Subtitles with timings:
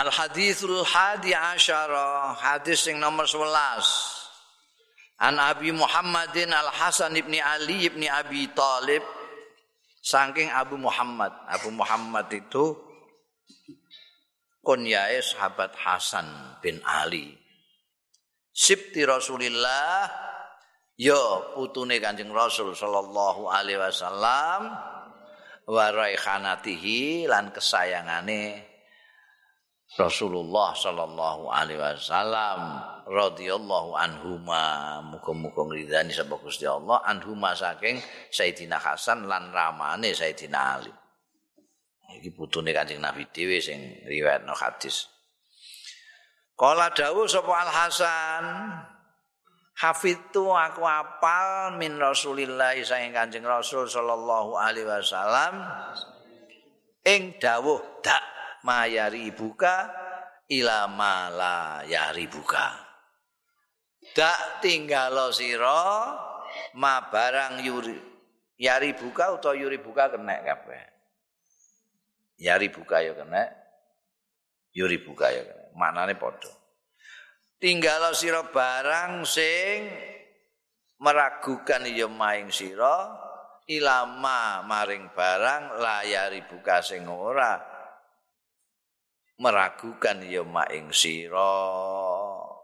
[0.00, 7.84] Al hadithul hadi asyara hadis yang nomor 11 An Abi Muhammadin Al Hasan ibni Ali
[7.84, 9.04] ibni Abi Talib.
[10.00, 11.28] Saking Abu Muhammad.
[11.44, 12.72] Abu Muhammad itu
[14.64, 16.24] kunyae sahabat Hasan
[16.64, 17.36] bin Ali.
[18.56, 20.08] Sibti Rasulillah
[20.96, 24.72] yo putune Kanjeng Rasul sallallahu alaihi wasallam
[25.68, 28.69] wa raikhanatihi lan kesayangane
[29.98, 32.78] Rasulullah sallallahu alaihi wasallam
[33.10, 37.98] radhiyallahu anhuma muga-muga ngridani sapa Gusti Allah anhuma saking
[38.30, 40.94] Sayyidina Hasan lan ramane Sayyidina Ali.
[42.22, 45.10] Iki putune Kanjeng Nabi dhewe sing riwayatno hadis.
[46.54, 48.44] Kala dawuh sapa Al Hasan
[49.80, 55.66] Hafidtu aku apal min Rasulillah saking Kanjeng Rasul sallallahu alaihi wasallam
[57.08, 58.20] ing dawuh dak
[58.66, 59.88] mayari buka
[60.50, 62.74] ila mala yari buka
[64.16, 66.16] dak tinggal sira
[66.74, 68.10] ma barang yuri
[68.60, 70.84] yari buka utawa yuri buka kena kabeh.
[72.40, 73.48] Yari buka ya kena
[74.76, 76.52] yuri buka ya kena manane padha.
[77.60, 79.88] Tinggal sira barang sing
[81.00, 83.16] meragukan ya maing sira
[83.68, 87.79] ilama maring barang layari buka sing ora
[89.40, 91.56] meragukan ya maing sira.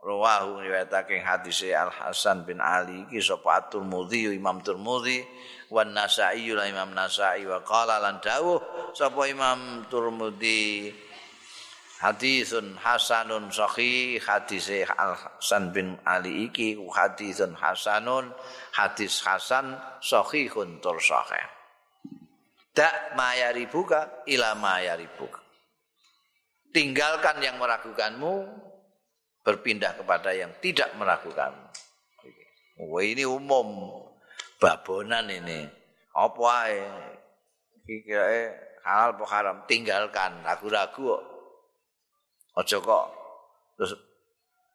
[0.06, 5.26] Rawahu riwayatake hadis Al Hasan bin Ali iki sapa At-Tirmidzi Imam Tirmidzi
[5.66, 8.62] wan Nasa'i lan Imam Nasa'i wa qala lan dawuh
[8.94, 10.94] sapa Imam Tirmidzi
[11.98, 18.30] hadisun hasanun sahih hadis Al Hasan bin Ali iki hadisun hasanun
[18.78, 21.50] hadis hasan sahihun tur sahih
[22.78, 25.45] dak mayaribuka ila mayaribuka
[26.76, 28.44] tinggalkan yang meragukanmu
[29.40, 31.72] berpindah kepada yang tidak meragukanmu.
[32.92, 33.96] Wah ini umum
[34.60, 35.64] babonan ini.
[36.12, 36.84] Apa ae?
[37.86, 38.24] Kira
[38.84, 41.24] halal apa haram tinggalkan ragu-ragu kok.
[42.56, 43.06] Aja kok
[43.76, 43.92] terus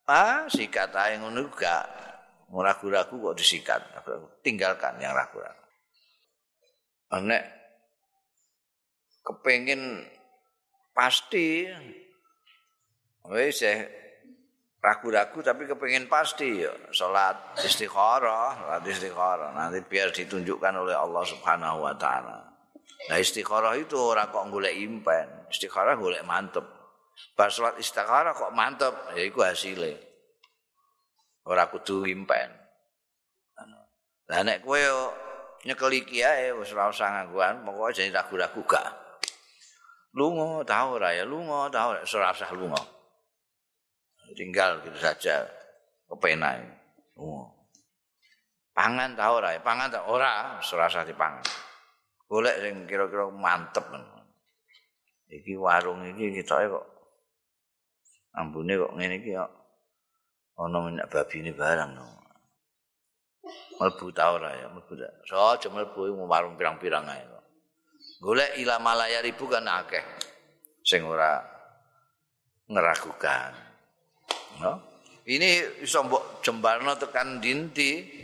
[0.06, 1.86] ah sikat ae ngono gak
[2.50, 3.82] ragu-ragu kok disikat.
[4.42, 5.66] Tinggalkan yang ragu-ragu.
[7.22, 7.44] Nek
[9.22, 10.02] kepengin
[10.92, 11.68] pasti.
[13.32, 13.62] Wis
[14.82, 16.74] ragu-ragu tapi kepengen pasti ya.
[16.90, 22.42] Salat istikharah salat istikharah nanti biar ditunjukkan oleh Allah Subhanahu wa taala.
[23.10, 25.50] Nah istikharah itu ora kok golek impen.
[25.54, 26.66] Istikharah golek mantep.
[27.38, 30.02] Pas salat istikharah kok mantep ya iku hasile
[31.46, 32.50] ora kudu impen.
[34.32, 34.82] Lah nek kowe
[35.68, 38.90] nyekeli kiai wis ora usah ngangguan pokoke jadi ragu-ragu gak
[40.16, 42.82] lunga tahu ora ya lunga tahu ora usah lunga
[44.36, 45.48] tinggal gitu saja
[46.12, 46.64] kepenak
[47.16, 47.48] lunga
[48.76, 51.44] pangan tahu ora ya pangan tak ora ora usah dipangan
[52.28, 53.84] golek sing kira-kira mantep
[55.32, 56.86] iki warung iki ketoke kok
[58.36, 59.52] ambune kok ngene iki kok
[60.62, 62.06] ana minyak babi ini barang no.
[63.82, 65.26] Melbu tau ora ya, melbu tak.
[65.26, 67.26] So, aja melbu warung pirang-pirang ae.
[68.22, 70.06] Golek ila malaya ribu kan akeh.
[70.86, 71.42] Sing ora
[72.70, 73.74] ngeragukan.
[74.62, 74.74] No?
[75.26, 78.22] ini iso mbok jembarno tekan dinti.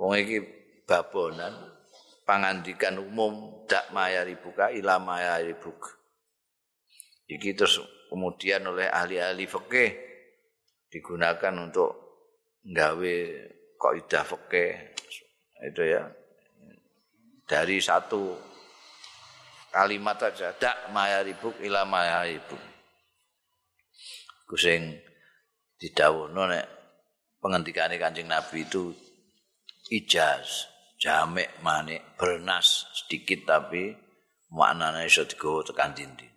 [0.00, 0.40] Wong iki
[0.88, 1.52] babonan
[2.24, 6.00] pangandikan umum dak maya ribuka ila maya ribuk
[7.30, 7.78] iki terus
[8.10, 9.90] kemudian oleh ahli-ahli fikih
[10.90, 11.90] digunakan untuk
[12.66, 13.16] nggawe
[13.78, 14.70] kaidah fikih.
[15.70, 16.02] Itu ya.
[17.46, 18.34] Dari satu
[19.70, 22.60] kalimat aja dak mayaribuk ila mayaribuk.
[24.46, 24.98] Kusing
[25.78, 26.66] didhawuhno nek
[27.38, 28.92] pengendikane Kanjeng Nabi itu
[29.90, 30.70] ijaz
[31.00, 33.94] jamek manik bernas sedikit tapi
[34.52, 36.28] maknanya iso digawa tekan dindi